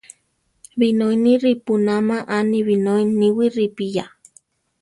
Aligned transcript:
Binói 0.79 1.15
ni 1.23 1.33
ripúnama, 1.43 2.17
a 2.35 2.37
ni 2.49 2.59
binói 2.67 3.03
níwi 3.19 3.45
ripiyá. 3.57 4.05